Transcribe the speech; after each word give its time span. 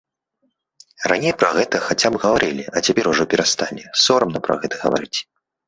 Раней 1.11 1.33
пра 1.41 1.49
гэта 1.57 1.81
хаця 1.87 2.07
б 2.17 2.23
гаварылі, 2.25 2.63
а 2.75 2.85
цяпер 2.87 3.05
ужо 3.13 3.23
перасталі, 3.37 3.83
сорамна 4.07 4.39
пра 4.51 4.59
гэта 4.67 4.75
гаварыць. 4.85 5.15